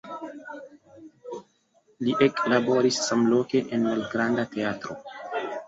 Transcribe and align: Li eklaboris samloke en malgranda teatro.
Li 2.07 2.17
eklaboris 2.29 2.99
samloke 3.11 3.65
en 3.79 3.87
malgranda 3.91 4.49
teatro. 4.59 5.01